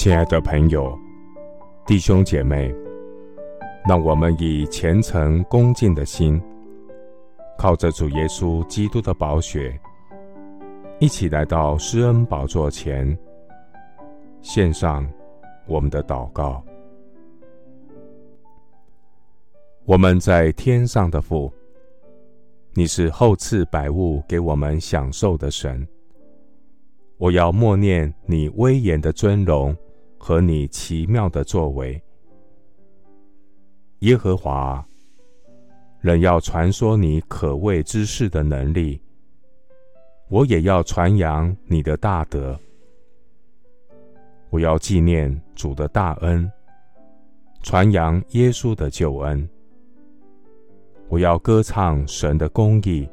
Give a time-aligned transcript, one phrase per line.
[0.00, 0.98] 亲爱的朋友、
[1.86, 2.74] 弟兄姐妹，
[3.86, 6.40] 让我们以虔诚恭敬的心，
[7.58, 9.78] 靠着主耶稣基督的宝血，
[11.00, 13.14] 一起来到施恩宝座前，
[14.40, 15.06] 献上
[15.66, 16.64] 我们的祷告。
[19.84, 21.52] 我们在天上的父，
[22.72, 25.86] 你是厚赐百物给我们享受的神。
[27.18, 29.76] 我要默念你威严的尊荣。
[30.22, 32.00] 和你奇妙的作为，
[34.00, 34.86] 耶和华，
[36.02, 39.00] 人要传说你可畏之事的能力，
[40.28, 42.56] 我也要传扬你的大德。
[44.50, 46.48] 我要纪念主的大恩，
[47.62, 49.48] 传扬耶稣的救恩。
[51.08, 53.08] 我要歌唱神的公义。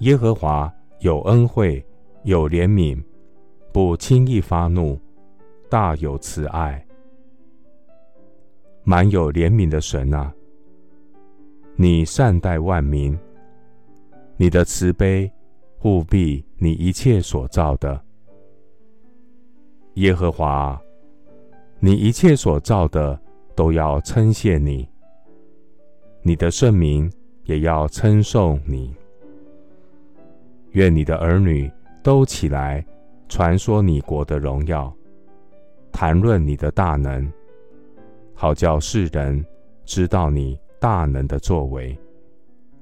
[0.00, 1.84] 耶和华有恩惠，
[2.24, 2.98] 有怜悯，
[3.70, 4.98] 不轻易发怒。
[5.68, 6.84] 大有慈爱，
[8.84, 10.32] 满有怜悯的神啊！
[11.74, 13.18] 你善待万民，
[14.36, 15.30] 你的慈悲
[15.78, 18.00] 护庇你一切所造的。
[19.94, 20.80] 耶和华，
[21.80, 23.18] 你一切所造的
[23.54, 24.88] 都要称谢你，
[26.22, 27.10] 你的圣名
[27.44, 28.94] 也要称颂你。
[30.72, 31.70] 愿你的儿女
[32.02, 32.84] 都起来
[33.28, 34.94] 传说你国的荣耀。
[35.96, 37.26] 谈论你的大能，
[38.34, 39.42] 好叫世人
[39.86, 41.98] 知道你大能的作为，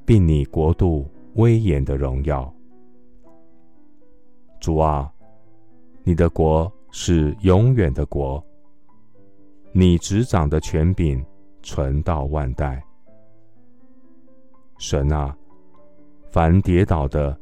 [0.04, 2.52] 并你国度威严的荣耀。
[4.58, 5.08] 主啊，
[6.02, 8.44] 你的国是永远的国，
[9.70, 11.24] 你执掌的权柄
[11.62, 12.82] 存到万代。
[14.76, 15.36] 神啊，
[16.32, 17.38] 凡跌倒的，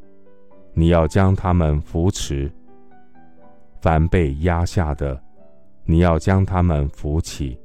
[0.75, 2.47] 你要将他们扶持；
[3.81, 5.19] 凡被压下的，
[5.85, 7.59] 你要将他们扶起，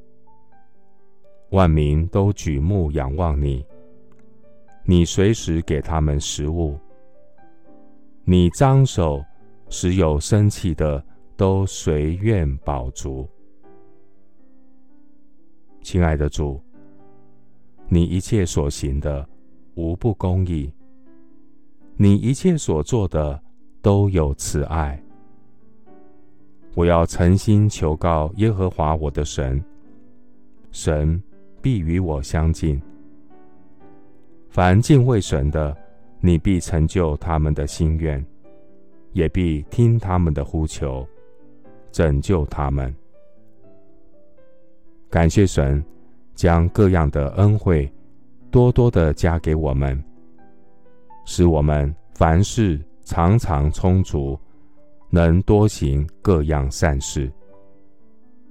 [1.52, 3.66] 万民都举目仰望你。
[4.84, 6.80] 你随时给他们食物，
[8.24, 9.24] 你张手
[9.70, 11.04] 使有生气的
[11.36, 13.30] 都随愿饱足。
[15.82, 16.62] 亲爱的主，
[17.88, 19.28] 你一切所行的
[19.76, 20.74] 无不公义，
[21.96, 23.42] 你一切所做的
[23.82, 25.02] 都有慈爱。
[26.78, 29.60] 我要诚心求告耶和华我的神，
[30.72, 31.20] 神
[31.60, 32.80] 必与我相近。
[34.52, 35.76] 凡敬畏神的，
[36.20, 38.24] 你必成就他们的心愿，
[39.12, 41.04] 也必听他们的呼求，
[41.92, 42.96] 拯救他们。
[45.10, 45.84] 感谢神，
[46.36, 47.92] 将各样的恩惠
[48.52, 50.00] 多多的加给我们，
[51.26, 54.40] 使我们凡事常常充足。
[55.10, 57.32] 能多行各样善事，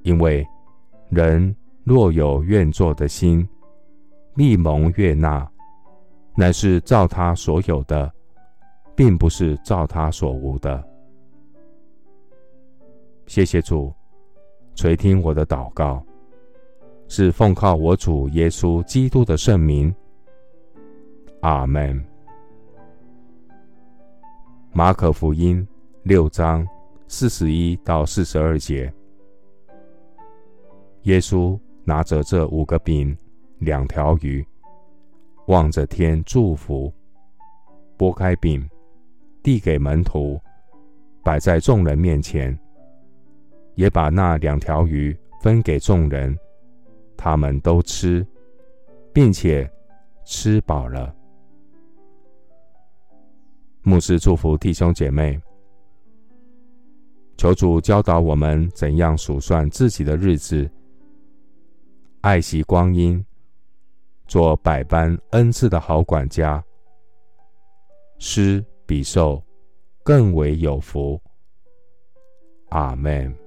[0.03, 0.47] 因为
[1.11, 3.47] 人若有愿做的心，
[4.34, 5.47] 密蒙悦纳，
[6.34, 8.11] 乃是照他所有的，
[8.95, 10.83] 并不是照他所无的。
[13.27, 13.93] 谢谢主
[14.75, 16.03] 垂听我的祷告，
[17.06, 19.95] 是奉靠我主耶稣基督的圣名。
[21.41, 22.03] 阿门。
[24.72, 25.66] 马可福音。
[26.06, 26.65] 六章
[27.09, 28.94] 四十一到四十二节，
[31.03, 33.19] 耶稣拿着这五个饼、
[33.59, 34.47] 两条鱼，
[35.49, 36.95] 望着天祝福，
[37.97, 38.65] 拨开饼，
[39.43, 40.41] 递给门徒，
[41.25, 42.56] 摆在众人面前，
[43.75, 46.39] 也把那两条鱼分给众人，
[47.16, 48.25] 他们都吃，
[49.12, 49.69] 并且
[50.25, 51.12] 吃饱了。
[53.83, 55.37] 牧师祝福弟兄姐妹。
[57.36, 60.69] 求主教导我们怎样数算自己的日子，
[62.22, 63.22] 爱惜光阴，
[64.26, 66.62] 做百般恩赐的好管家。
[68.19, 69.42] 施比受
[70.03, 71.21] 更为有福。
[72.71, 73.46] 阿门。